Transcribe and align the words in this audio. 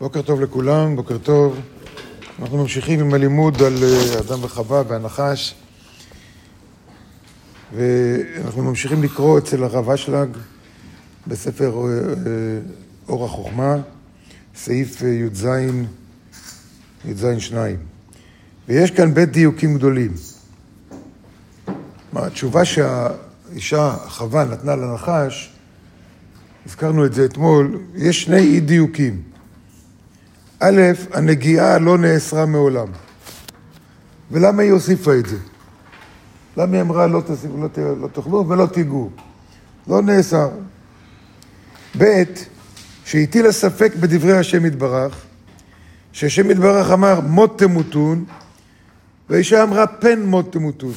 בוקר 0.00 0.22
טוב 0.22 0.40
לכולם, 0.40 0.96
בוקר 0.96 1.18
טוב. 1.18 1.60
אנחנו 2.38 2.58
ממשיכים 2.58 3.00
עם 3.00 3.14
הלימוד 3.14 3.62
על 3.62 3.74
אה, 3.82 4.18
אדם 4.18 4.44
וחווה 4.44 4.82
והנחש, 4.88 5.54
ואנחנו 7.76 8.62
ממשיכים 8.62 9.02
לקרוא 9.02 9.38
אצל 9.38 9.64
הרב 9.64 9.90
אשלג 9.90 10.28
בספר 11.26 11.72
אה, 11.76 11.90
אה, 11.90 12.12
אור 13.08 13.24
החוכמה, 13.24 13.76
סעיף 14.56 15.02
י"ז, 15.02 15.48
י"ז 17.04 17.26
שניים. 17.38 17.76
ויש 18.68 18.90
כאן 18.90 19.14
בית 19.14 19.30
דיוקים 19.30 19.74
גדולים. 19.74 20.12
התשובה 22.12 22.64
שהאישה, 22.64 23.96
חווה, 24.08 24.44
נתנה 24.44 24.76
לנחש, 24.76 25.52
הזכרנו 26.66 27.06
את 27.06 27.14
זה 27.14 27.24
אתמול, 27.24 27.80
יש 27.94 28.22
שני 28.22 28.40
אי 28.40 28.60
דיוקים. 28.60 29.28
א', 30.60 30.82
הנגיעה 31.12 31.78
לא 31.78 31.98
נאסרה 31.98 32.46
מעולם. 32.46 32.86
ולמה 34.30 34.62
היא 34.62 34.72
הוסיפה 34.72 35.14
את 35.14 35.26
זה? 35.26 35.36
למה 36.56 36.72
היא 36.72 36.82
אמרה 36.82 37.06
לא, 37.06 37.20
תסיפו, 37.26 37.56
לא, 37.56 38.00
לא 38.00 38.08
תאכלו 38.08 38.48
ולא 38.48 38.66
תיגעו? 38.66 39.10
לא 39.86 40.02
נאסר. 40.02 40.50
ב', 41.98 42.22
שהטילה 43.04 43.52
ספק 43.52 43.92
בדברי 44.00 44.36
השם 44.36 44.66
יתברך, 44.66 45.24
שהשם 46.12 46.50
יתברך 46.50 46.90
אמר 46.90 47.20
מות 47.20 47.58
תמותון, 47.58 48.24
והאישה 49.30 49.62
אמרה 49.62 49.86
פן 49.86 50.22
מות 50.22 50.52
תמותון. 50.52 50.92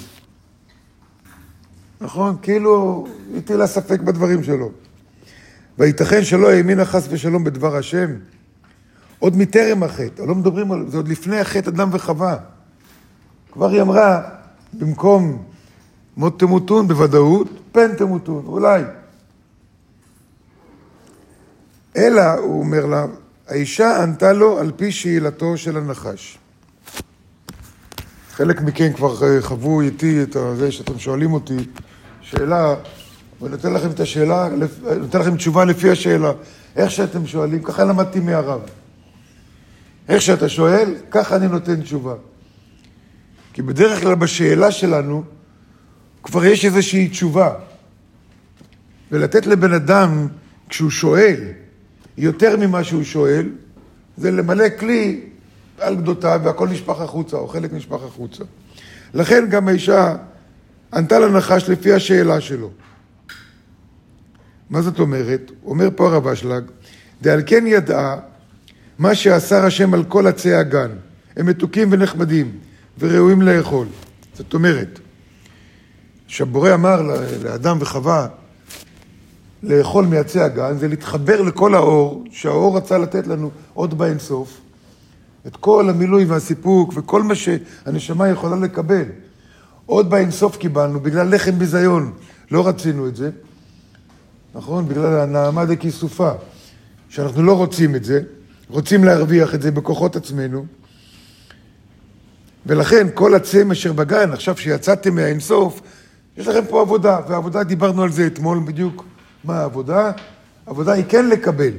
נכון? 2.01 2.35
כאילו 2.41 3.07
הטילה 3.37 3.67
ספק 3.67 3.99
בדברים 3.99 4.43
שלו. 4.43 4.71
וייתכן 5.79 6.23
שלא 6.23 6.51
האמינה 6.51 6.85
חס 6.85 7.07
ושלום 7.09 7.43
בדבר 7.43 7.75
השם, 7.75 8.15
עוד 9.21 9.37
מטרם 9.37 9.83
החטא, 9.83 10.21
לא 10.21 10.35
מדברים 10.35 10.71
על 10.71 10.85
זה, 10.89 10.97
עוד 10.97 11.07
לפני 11.07 11.39
החטא 11.39 11.69
אדם 11.69 11.89
וחווה. 11.91 12.37
כבר 13.51 13.69
היא 13.69 13.81
אמרה, 13.81 14.21
במקום 14.73 15.43
מות 16.17 16.39
תמותון 16.39 16.87
בוודאות, 16.87 17.47
פן 17.71 17.95
תמותון, 17.95 18.43
אולי. 18.45 18.83
אלא, 21.97 22.21
הוא 22.33 22.59
אומר 22.59 22.85
לה, 22.85 23.05
האישה 23.47 24.03
ענתה 24.03 24.33
לו 24.33 24.59
על 24.59 24.71
פי 24.75 24.91
שאלתו 24.91 25.57
של 25.57 25.77
הנחש. 25.77 26.37
חלק 28.31 28.61
מכם 28.61 28.93
כבר 28.93 29.23
אה, 29.23 29.41
חוו 29.41 29.81
איתי 29.81 30.23
את 30.23 30.37
זה 30.57 30.71
שאתם 30.71 30.99
שואלים 30.99 31.33
אותי 31.33 31.57
שאלה, 32.21 32.75
ואני 33.41 33.51
נותן 33.51 33.73
לכם 33.73 33.89
את 33.91 33.99
השאלה, 33.99 34.49
נותן 34.99 35.19
לכם 35.19 35.35
תשובה 35.35 35.65
לפי 35.65 35.89
השאלה. 35.89 36.31
איך 36.75 36.91
שאתם 36.91 37.27
שואלים, 37.27 37.63
ככה 37.63 37.83
למדתי 37.83 38.19
מהרב. 38.19 38.61
איך 40.09 40.21
שאתה 40.21 40.49
שואל, 40.49 40.95
ככה 41.11 41.35
אני 41.35 41.47
נותן 41.47 41.81
תשובה. 41.81 42.15
כי 43.53 43.61
בדרך 43.61 44.01
כלל 44.01 44.15
בשאלה 44.15 44.71
שלנו 44.71 45.23
כבר 46.23 46.45
יש 46.45 46.65
איזושהי 46.65 47.07
תשובה. 47.07 47.53
ולתת 49.11 49.45
לבן 49.45 49.73
אדם, 49.73 50.27
כשהוא 50.69 50.89
שואל, 50.89 51.39
יותר 52.17 52.57
ממה 52.57 52.83
שהוא 52.83 53.03
שואל, 53.03 53.49
זה 54.17 54.31
למלא 54.31 54.65
כלי 54.79 55.21
על 55.79 55.95
גדותיו 55.95 56.41
והכל 56.43 56.67
נשפך 56.67 57.01
החוצה, 57.01 57.37
או 57.37 57.47
חלק 57.47 57.73
נשפך 57.73 58.03
החוצה. 58.03 58.43
לכן 59.13 59.49
גם 59.49 59.67
האישה 59.67 60.15
ענתה 60.93 61.19
לנחש 61.19 61.69
לפי 61.69 61.93
השאלה 61.93 62.41
שלו. 62.41 62.69
מה 64.69 64.81
זאת 64.81 64.99
אומרת? 64.99 65.51
אומר 65.65 65.89
פה 65.95 66.07
הרב 66.07 66.27
אשלג, 66.27 66.63
דעל 67.21 67.41
כן 67.45 67.63
ידעה 67.67 68.17
מה 69.01 69.15
שאסר 69.15 69.65
השם 69.65 69.93
על 69.93 70.03
כל 70.03 70.27
עצי 70.27 70.53
הגן. 70.53 70.91
הם 71.37 71.45
מתוקים 71.45 71.87
ונחמדים 71.91 72.51
וראויים 72.99 73.41
לאכול. 73.41 73.87
זאת 74.33 74.53
אומרת, 74.53 74.99
שהבורא 76.27 76.73
אמר 76.73 77.01
לאדם 77.43 77.77
וחווה 77.79 78.27
לאכול 79.63 80.05
מעצי 80.05 80.39
הגן, 80.39 80.77
זה 80.77 80.87
להתחבר 80.87 81.41
לכל 81.41 81.75
האור, 81.75 82.23
שהאור 82.31 82.77
רצה 82.77 82.97
לתת 82.97 83.27
לנו 83.27 83.51
עוד 83.73 83.97
באינסוף, 83.97 84.61
את 85.47 85.55
כל 85.55 85.89
המילוי 85.89 86.25
והסיפוק 86.25 86.93
וכל 86.95 87.23
מה 87.23 87.35
שהנשמה 87.35 88.27
יכולה 88.27 88.55
לקבל. 88.55 89.05
עוד 89.85 90.09
באינסוף 90.09 90.57
קיבלנו, 90.57 90.99
בגלל 90.99 91.35
לחם 91.35 91.59
ביזיון, 91.59 92.13
לא 92.51 92.67
רצינו 92.67 93.07
את 93.07 93.15
זה, 93.15 93.29
נכון? 94.55 94.87
בגלל 94.87 95.19
הנעמה 95.19 95.65
דכיסופה, 95.65 96.31
שאנחנו 97.09 97.43
לא 97.43 97.57
רוצים 97.57 97.95
את 97.95 98.03
זה. 98.03 98.21
רוצים 98.71 99.03
להרוויח 99.03 99.55
את 99.55 99.61
זה 99.61 99.71
בכוחות 99.71 100.15
עצמנו. 100.15 100.65
ולכן 102.65 103.07
כל 103.13 103.35
הצם 103.35 103.71
אשר 103.71 103.93
בגן, 103.93 104.31
עכשיו 104.31 104.57
שיצאתם 104.57 105.15
מהאינסוף, 105.15 105.81
יש 106.37 106.47
לכם 106.47 106.65
פה 106.69 106.81
עבודה, 106.81 107.19
והעבודה, 107.27 107.63
דיברנו 107.63 108.03
על 108.03 108.11
זה 108.11 108.27
אתמול 108.27 108.59
בדיוק. 108.65 109.05
מה 109.43 109.59
העבודה? 109.59 110.11
העבודה 110.67 110.91
היא 110.93 111.05
כן 111.09 111.29
לקבל. 111.29 111.73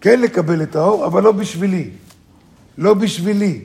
כן 0.00 0.20
לקבל 0.20 0.62
את 0.62 0.76
האור, 0.76 1.06
אבל 1.06 1.22
לא 1.22 1.32
בשבילי. 1.32 1.90
לא 2.78 2.94
בשבילי. 2.94 3.64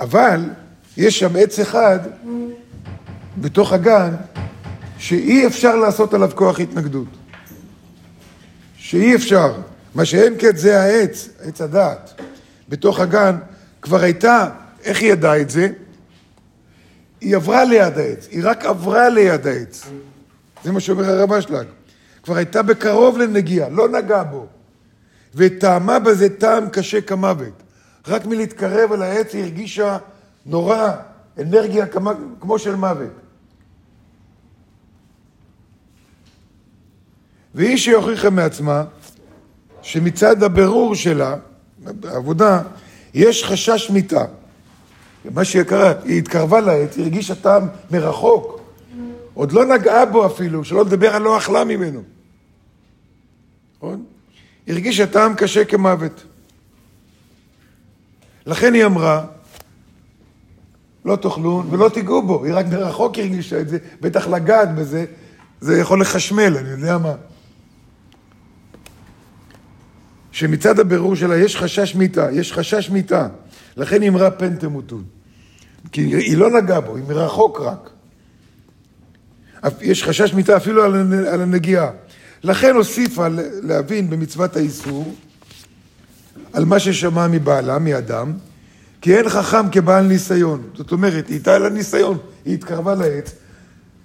אבל 0.00 0.50
יש 0.96 1.18
שם 1.18 1.36
עץ 1.38 1.58
אחד 1.58 1.98
בתוך 3.40 3.72
הגן 3.72 4.14
שאי 4.98 5.46
אפשר 5.46 5.76
לעשות 5.76 6.14
עליו 6.14 6.30
כוח 6.34 6.60
התנגדות. 6.60 7.19
שאי 8.90 9.14
אפשר. 9.14 9.52
מה 9.94 10.04
שאין 10.04 10.34
כן 10.38 10.56
זה 10.56 10.82
העץ, 10.82 11.28
עץ 11.42 11.60
הדעת. 11.60 12.20
בתוך 12.68 13.00
הגן 13.00 13.36
כבר 13.82 14.00
הייתה, 14.00 14.48
איך 14.84 15.00
היא 15.00 15.12
ידעה 15.12 15.40
את 15.40 15.50
זה? 15.50 15.68
היא 17.20 17.36
עברה 17.36 17.64
ליד 17.64 17.98
העץ, 17.98 18.28
היא 18.30 18.40
רק 18.44 18.64
עברה 18.64 19.08
ליד 19.08 19.46
העץ. 19.46 19.86
זה 20.64 20.72
מה 20.72 20.80
שאומר 20.80 21.04
הרב 21.04 21.32
אשלג. 21.32 21.66
כבר 22.22 22.36
הייתה 22.36 22.62
בקרוב 22.62 23.18
לנגיעה, 23.18 23.68
לא 23.68 23.88
נגעה 23.88 24.24
בו. 24.24 24.46
וטעמה 25.34 25.98
בזה 25.98 26.38
טעם 26.38 26.68
קשה 26.68 27.00
כמוות. 27.00 27.62
רק 28.08 28.26
מלהתקרב 28.26 28.92
אל 28.92 29.02
העץ 29.02 29.34
היא 29.34 29.42
הרגישה 29.42 29.98
נורא, 30.46 30.90
אנרגיה 31.38 31.86
כמו, 32.40 32.58
של 32.58 32.74
מוות. 32.74 33.10
והיא 37.54 37.76
שהוכיחה 37.76 38.30
מעצמה 38.30 38.84
שמצד 39.82 40.42
הבירור 40.42 40.94
שלה, 40.94 41.36
העבודה, 42.04 42.62
יש 43.14 43.44
חשש 43.44 43.90
מיתה. 43.90 44.24
מה 45.24 45.44
שקרה, 45.44 45.92
היא 46.04 46.18
התקרבה 46.18 46.60
לעץ, 46.60 46.96
היא 46.96 47.04
הרגישה 47.04 47.34
טעם 47.34 47.68
מרחוק, 47.90 48.60
עוד 49.34 49.52
לא 49.52 49.64
נגעה 49.64 50.06
בו 50.06 50.26
אפילו, 50.26 50.64
שלא 50.64 50.84
לדבר 50.84 51.14
על 51.14 51.22
לא 51.22 51.38
אכלה 51.38 51.64
ממנו. 51.64 52.02
נכון? 53.76 54.04
היא 54.66 54.74
הרגישה 54.74 55.06
טעם 55.06 55.34
קשה 55.34 55.64
כמוות. 55.64 56.24
לכן 58.46 58.74
היא 58.74 58.84
אמרה, 58.84 59.24
לא 61.04 61.16
תאכלו 61.16 61.62
ולא 61.70 61.88
תיגעו 61.88 62.22
בו, 62.22 62.44
היא 62.44 62.54
רק 62.54 62.66
מרחוק 62.66 63.18
הרגישה 63.18 63.60
את 63.60 63.68
זה, 63.68 63.78
בטח 64.00 64.28
לגעת 64.28 64.74
בזה, 64.74 65.04
זה 65.60 65.78
יכול 65.78 66.00
לחשמל, 66.00 66.56
אני 66.56 66.68
יודע 66.68 66.98
מה. 66.98 67.14
שמצד 70.32 70.78
הבירור 70.78 71.16
שלה 71.16 71.36
יש 71.36 71.56
חשש 71.56 71.94
מיתה, 71.94 72.26
יש 72.32 72.52
חשש 72.52 72.90
מיתה. 72.90 73.28
לכן 73.76 74.02
אמרה 74.02 74.30
פן 74.30 74.56
תמותון. 74.56 75.04
כי 75.92 76.00
היא 76.00 76.36
לא 76.36 76.50
נגעה 76.50 76.80
בו, 76.80 76.96
היא 76.96 77.04
מרחוק 77.08 77.60
רק. 77.60 77.90
יש 79.80 80.04
חשש 80.04 80.34
מיתה 80.34 80.56
אפילו 80.56 80.84
על 81.32 81.40
הנגיעה. 81.40 81.90
לכן 82.42 82.74
הוסיפה 82.74 83.26
להבין 83.62 84.10
במצוות 84.10 84.56
האיסור 84.56 85.14
על 86.52 86.64
מה 86.64 86.78
ששמע 86.78 87.28
מבעלה, 87.28 87.78
מאדם, 87.78 88.32
כי 89.00 89.16
אין 89.16 89.28
חכם 89.28 89.70
כבעל 89.72 90.06
ניסיון. 90.06 90.62
זאת 90.74 90.92
אומרת, 90.92 91.28
היא 91.28 91.34
הייתה 91.34 91.58
לה 91.58 91.68
ניסיון, 91.68 92.18
היא 92.44 92.54
התקרבה 92.54 92.94
לעץ, 92.94 93.34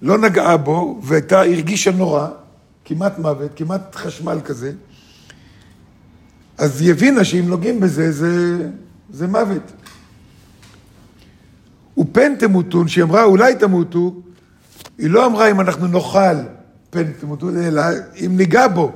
לא 0.02 0.18
נגעה 0.18 0.56
בו, 0.56 1.00
והייתה, 1.02 1.40
הרגישה 1.40 1.90
נורא, 1.90 2.28
כמעט 2.84 3.18
מוות, 3.18 3.50
כמעט 3.56 3.96
חשמל 3.96 4.38
כזה. 4.44 4.72
אז 6.58 6.80
היא 6.80 6.90
הבינה 6.90 7.24
שאם 7.24 7.48
נוגעים 7.48 7.80
בזה, 7.80 8.12
זה, 8.12 8.58
זה 9.10 9.26
מוות. 9.26 9.72
ופן 11.98 12.36
תמותון, 12.36 12.88
שהיא 12.88 13.04
אמרה 13.04 13.24
אולי 13.24 13.54
תמותו, 13.54 14.14
היא 14.98 15.10
לא 15.10 15.26
אמרה 15.26 15.50
אם 15.50 15.60
אנחנו 15.60 15.86
נאכל 15.86 16.36
פן 16.90 17.12
תמותו, 17.12 17.48
אלא 17.50 17.82
אם 18.26 18.36
ניגע 18.36 18.68
בו. 18.68 18.92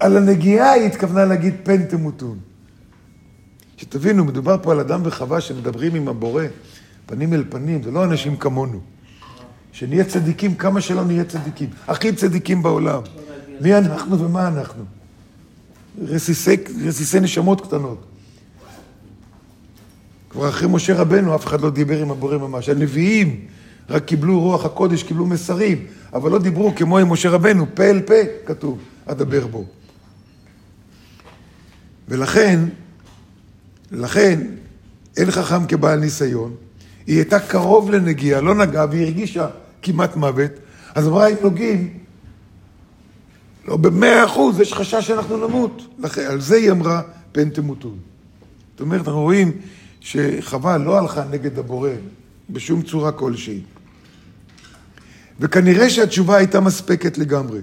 על 0.00 0.16
הנגיעה 0.16 0.70
היא 0.70 0.86
התכוונה 0.86 1.24
להגיד 1.24 1.54
פן 1.62 1.82
תמותון. 1.84 2.38
שתבינו, 3.76 4.24
מדובר 4.24 4.56
פה 4.62 4.72
על 4.72 4.80
אדם 4.80 5.00
וחווה 5.04 5.40
שמדברים 5.40 5.94
עם 5.94 6.08
הבורא, 6.08 6.44
פנים 7.06 7.32
אל 7.32 7.44
פנים, 7.48 7.82
זה 7.82 7.90
לא 7.90 8.04
אנשים 8.04 8.36
כמונו. 8.36 8.80
שנהיה 9.72 10.04
צדיקים 10.04 10.54
כמה 10.54 10.80
שלא 10.80 11.04
נהיה 11.04 11.24
צדיקים, 11.24 11.70
הכי 11.88 12.12
צדיקים 12.12 12.62
בעולם. 12.62 13.00
מי 13.60 13.74
אנחנו 13.74 14.20
ומה 14.20 14.48
אנחנו? 14.48 14.84
רסיסי, 15.98 16.56
רסיסי 16.84 17.20
נשמות 17.20 17.60
קטנות. 17.60 18.04
כבר 20.30 20.48
אחרי 20.48 20.68
משה 20.68 20.94
רבנו 20.94 21.34
אף 21.34 21.46
אחד 21.46 21.60
לא 21.60 21.70
דיבר 21.70 22.02
עם 22.02 22.10
הבורא 22.10 22.38
ממש. 22.38 22.68
הנביאים 22.68 23.46
רק 23.90 24.04
קיבלו 24.04 24.40
רוח 24.40 24.64
הקודש, 24.64 25.02
קיבלו 25.02 25.26
מסרים, 25.26 25.86
אבל 26.12 26.30
לא 26.30 26.38
דיברו 26.38 26.72
כמו 26.76 26.98
עם 26.98 27.12
משה 27.12 27.30
רבנו, 27.30 27.66
פה 27.74 27.82
אל 27.82 28.00
פה, 28.00 28.14
כתוב, 28.46 28.78
אדבר 29.06 29.46
בו. 29.46 29.64
ולכן, 32.08 32.60
לכן, 33.92 34.40
אין 35.16 35.30
חכם 35.30 35.66
כבעל 35.66 35.98
ניסיון. 35.98 36.54
היא 37.06 37.16
הייתה 37.16 37.40
קרוב 37.40 37.90
לנגיעה, 37.90 38.40
לא 38.40 38.54
נגעה, 38.54 38.86
והיא 38.90 39.04
הרגישה 39.04 39.48
כמעט 39.82 40.16
מוות. 40.16 40.50
אז 40.94 41.08
אמרה, 41.08 41.28
אם 41.28 41.36
נוגעים, 41.42 41.98
לא 43.68 43.76
במאה 43.76 44.24
אחוז, 44.24 44.60
יש 44.60 44.72
חשש 44.72 45.06
שאנחנו 45.06 45.48
נמות. 45.48 45.82
לכן, 45.98 46.22
על 46.22 46.40
זה 46.40 46.56
היא 46.56 46.70
אמרה, 46.70 47.02
פן 47.32 47.50
תמותו. 47.50 47.94
זאת 48.70 48.80
אומרת, 48.80 49.00
אנחנו 49.00 49.20
רואים 49.20 49.52
שחווה 50.00 50.78
לא 50.78 50.98
הלכה 50.98 51.24
נגד 51.30 51.58
הבורא 51.58 51.90
בשום 52.50 52.82
צורה 52.82 53.12
כלשהי. 53.12 53.60
וכנראה 55.40 55.90
שהתשובה 55.90 56.36
הייתה 56.36 56.60
מספקת 56.60 57.18
לגמרי. 57.18 57.60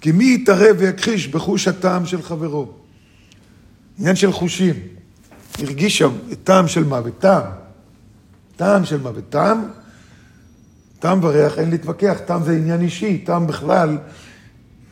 כי 0.00 0.12
מי 0.12 0.34
יתערב 0.34 0.76
ויכחיש 0.78 1.28
בחוש 1.28 1.68
הטעם 1.68 2.06
של 2.06 2.22
חברו? 2.22 2.72
עניין 3.98 4.16
של 4.16 4.32
חושים. 4.32 4.74
הרגיש 5.58 5.98
שם 5.98 6.10
טעם 6.44 6.68
של 6.68 6.84
מוות, 6.84 7.18
טעם. 7.18 7.42
טעם 8.56 8.84
של 8.84 9.00
מוות. 9.00 9.24
טעם, 9.30 9.64
טעם 11.00 11.24
וריח, 11.24 11.58
אין 11.58 11.70
להתווכח, 11.70 12.18
טעם 12.26 12.42
זה 12.42 12.52
עניין 12.52 12.80
אישי, 12.80 13.18
טעם 13.18 13.46
בכלל, 13.46 13.98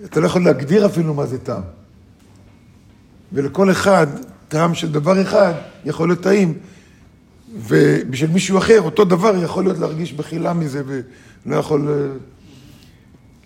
אתה 0.05 0.21
לא 0.21 0.27
יכול 0.27 0.45
להגדיר 0.45 0.87
אפילו 0.87 1.15
מה 1.15 1.27
זה 1.27 1.39
טעם. 1.39 1.63
ולכל 3.33 3.71
אחד, 3.71 4.07
טעם 4.49 4.75
של 4.75 4.93
דבר 4.93 5.23
אחד 5.23 5.53
יכול 5.85 6.09
להיות 6.09 6.21
טעים, 6.21 6.59
ובשביל 7.57 8.31
מישהו 8.31 8.59
אחר, 8.59 8.81
אותו 8.81 9.05
דבר 9.05 9.45
יכול 9.45 9.65
להיות 9.65 9.79
להרגיש 9.79 10.13
בחילה 10.13 10.53
מזה 10.53 10.83
ולא 10.87 11.57
יכול... 11.57 11.89
אה, 11.89 12.19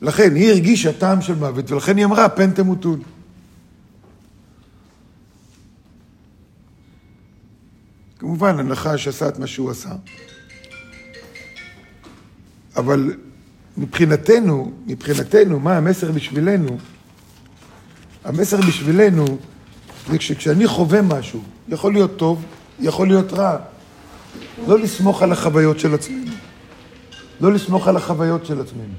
לכן, 0.01 0.35
היא 0.35 0.51
הרגישה 0.51 0.93
טעם 0.93 1.23
של 1.23 1.35
מוות, 1.35 1.71
ולכן 1.71 1.97
היא 1.97 2.05
אמרה, 2.05 2.29
פן 2.29 2.51
תמותון. 2.51 3.03
כמובן, 8.19 8.59
הנחש 8.59 9.09
עשה 9.09 9.29
את 9.29 9.39
מה 9.39 9.47
שהוא 9.47 9.71
עשה. 9.71 9.91
אבל 12.83 13.15
מבחינתנו, 13.77 14.73
מבחינתנו, 14.87 15.61
מה 15.61 15.77
המסר 15.77 16.13
בשבילנו? 16.13 16.79
המסר 18.25 18.61
בשבילנו 18.61 19.25
זה 20.11 20.21
שכשאני 20.21 20.67
חווה 20.67 21.03
משהו, 21.03 21.43
יכול 21.69 21.93
להיות 21.93 22.17
טוב, 22.17 22.45
יכול 22.81 23.09
להיות 23.09 23.33
רע, 23.33 23.57
לא 24.67 24.79
לסמוך 24.79 25.23
על 25.23 25.33
החוויות 25.33 25.79
של 25.79 25.95
עצמנו. 25.95 26.33
לא 27.41 27.53
לסמוך 27.53 27.89
על 27.89 27.97
החוויות 27.97 28.47
של 28.47 28.61
עצמנו. 28.61 28.95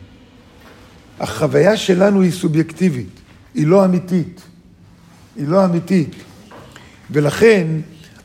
החוויה 1.19 1.77
שלנו 1.77 2.21
היא 2.21 2.31
סובייקטיבית, 2.31 3.19
היא 3.53 3.68
לא 3.68 3.86
אמיתית. 3.86 4.41
היא 5.36 5.47
לא 5.47 5.65
אמיתית. 5.65 6.15
ולכן, 7.12 7.68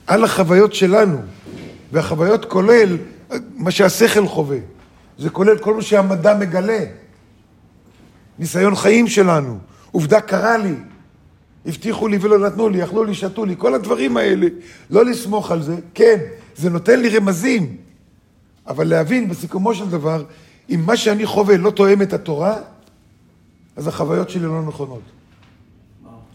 על 0.06 0.24
החוויות 0.24 0.74
שלנו, 0.74 1.18
והחוויות 1.92 2.44
כולל 2.44 2.96
מה 3.56 3.70
שהשכל 3.70 4.26
חווה. 4.26 4.58
זה 5.18 5.30
כולל 5.30 5.58
כל 5.58 5.74
מה 5.74 5.82
שהמדע 5.82 6.36
מגלה. 6.36 6.84
ניסיון 8.38 8.74
חיים 8.74 9.08
שלנו, 9.08 9.58
עובדה 9.90 10.20
קרה 10.20 10.58
לי, 10.58 10.74
הבטיחו 11.66 12.08
לי 12.08 12.18
ולא 12.20 12.38
נתנו 12.38 12.68
לי, 12.68 12.84
אכלו 12.84 13.04
לי, 13.04 13.14
שתו 13.14 13.44
לי, 13.44 13.54
כל 13.58 13.74
הדברים 13.74 14.16
האלה, 14.16 14.46
לא 14.90 15.04
לסמוך 15.04 15.50
על 15.50 15.62
זה, 15.62 15.76
כן, 15.94 16.18
זה 16.56 16.70
נותן 16.70 17.00
לי 17.00 17.08
רמזים, 17.08 17.76
אבל 18.66 18.88
להבין 18.88 19.28
בסיכומו 19.28 19.74
של 19.74 19.90
דבר, 19.90 20.24
אם 20.70 20.82
מה 20.86 20.96
שאני 20.96 21.26
חווה 21.26 21.56
לא 21.56 21.70
תואם 21.70 22.02
את 22.02 22.12
התורה, 22.12 22.56
אז 23.76 23.86
החוויות 23.86 24.30
שלי 24.30 24.42
לא 24.42 24.62
נכונות. 24.62 25.02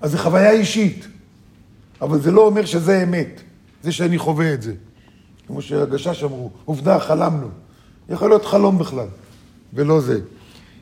אז 0.02 0.12
זו 0.12 0.18
חוויה 0.18 0.52
אישית, 0.52 1.08
אבל 2.02 2.22
זה 2.22 2.32
לא 2.32 2.46
אומר 2.46 2.66
שזה 2.66 3.04
אמת, 3.04 3.42
זה 3.84 3.92
שאני 3.92 4.18
חווה 4.18 4.54
את 4.54 4.62
זה. 4.62 4.74
כמו 5.48 5.62
שהגשש 5.62 6.24
אמרו, 6.24 6.52
עובדה, 6.66 7.00
חלמנו. 7.00 7.63
יכול 8.10 8.30
להיות 8.30 8.46
חלום 8.46 8.78
בכלל, 8.78 9.08
ולא 9.74 10.02
זה. 10.02 10.20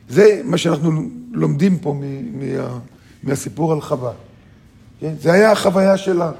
זה 0.08 0.40
מה 0.44 0.58
שאנחנו 0.58 0.90
לומדים 1.32 1.78
פה 1.78 1.94
מה, 2.32 2.78
מהסיפור 3.22 3.72
על 3.72 3.80
חווה. 3.80 4.12
כן? 5.00 5.14
זה 5.20 5.32
היה 5.32 5.52
החוויה 5.52 5.96
שלה. 5.96 6.32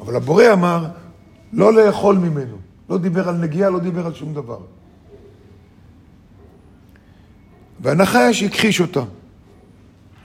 אבל 0.00 0.16
הבורא 0.16 0.44
אמר, 0.52 0.86
לא 1.52 1.74
לאכול 1.74 2.16
ממנו. 2.16 2.56
לא 2.90 2.98
דיבר 2.98 3.28
על 3.28 3.34
נגיעה, 3.34 3.70
לא 3.70 3.78
דיבר 3.78 4.06
על 4.06 4.14
שום 4.14 4.34
דבר. 4.34 4.58
והנחש 7.80 8.42
הכחיש 8.42 8.80
אותה. 8.80 9.02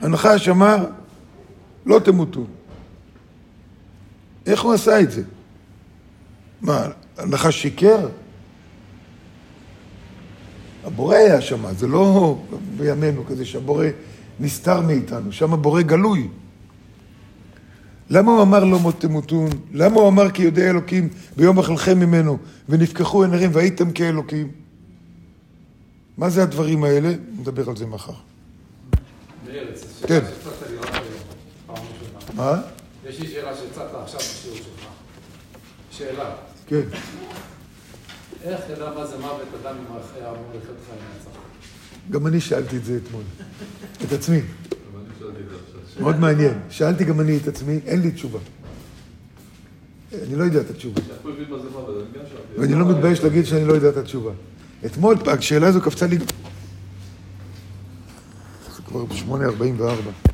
הנחש 0.00 0.48
אמר, 0.48 0.86
לא 1.86 1.98
תמותו. 1.98 2.44
איך 4.46 4.62
הוא 4.62 4.72
עשה 4.72 5.00
את 5.00 5.10
זה? 5.10 5.22
מה, 6.60 6.86
הנחש 7.16 7.62
שיקר? 7.62 8.08
הבורא 10.88 11.16
היה 11.16 11.40
שם, 11.40 11.74
זה 11.76 11.86
לא 11.86 12.38
בימינו 12.76 13.26
כזה 13.26 13.44
שהבורא 13.44 13.86
נסתר 14.40 14.80
מאיתנו, 14.80 15.32
שם 15.32 15.52
הבורא 15.52 15.82
גלוי. 15.82 16.28
למה 18.10 18.32
הוא 18.32 18.42
אמר 18.42 18.64
לא 18.64 18.78
מות 18.78 19.00
תמותון? 19.00 19.50
למה 19.72 20.00
הוא 20.00 20.08
אמר 20.08 20.30
כי 20.30 20.42
יודע 20.42 20.70
אלוקים 20.70 21.08
ביום 21.36 21.58
אכלכם 21.58 21.98
ממנו 21.98 22.38
ונפקחו 22.68 23.22
עינרים 23.22 23.50
והייתם 23.52 23.92
כאלוקים? 23.92 24.50
מה 26.16 26.30
זה 26.30 26.42
הדברים 26.42 26.84
האלה? 26.84 27.12
נדבר 27.38 27.70
על 27.70 27.76
זה 27.76 27.86
מחר. 27.86 28.12
כן. 30.06 30.20
מה? 32.34 32.60
יש 33.08 33.20
לי 33.20 33.28
שאלה 33.28 33.56
שהצעת 33.56 33.90
עכשיו 34.02 34.20
בשיעור 34.20 34.56
שלך. 34.56 34.88
שאלה. 35.90 36.30
כן. 36.66 36.82
איך 38.44 38.60
ידע 38.70 38.92
מה 38.94 39.06
זה 39.06 39.18
מוות 39.18 39.48
אדם 39.62 39.74
אם 39.76 39.84
היה 40.16 40.30
אמור 40.30 40.44
לחיות 40.48 40.76
חיים 40.86 41.00
נצח? 41.20 41.30
גם 42.10 42.26
אני 42.26 42.40
שאלתי 42.40 42.76
את 42.76 42.84
זה 42.84 42.98
אתמול, 43.04 43.22
את 44.04 44.12
עצמי. 44.12 44.40
מאוד 46.00 46.16
מעניין. 46.16 46.58
שאלתי 46.70 47.04
גם 47.04 47.20
אני 47.20 47.36
את 47.36 47.48
עצמי, 47.48 47.80
אין 47.86 48.00
לי 48.00 48.10
תשובה. 48.10 48.38
אני 50.12 50.36
לא 50.36 50.44
יודע 50.44 50.60
את 50.60 50.70
התשובה. 50.70 51.00
ואני 52.58 52.74
לא 52.74 52.88
מתבייש 52.88 53.20
להגיד 53.20 53.46
שאני 53.46 53.64
לא 53.64 53.72
יודע 53.72 53.88
את 53.88 53.96
התשובה. 53.96 54.32
אתמול 54.86 55.16
השאלה 55.26 55.66
הזו 55.66 55.80
קפצה 55.80 56.06
לי... 56.06 56.18
זה 56.18 56.24
כבר 58.86 59.04
ב-8.44. 59.04 60.26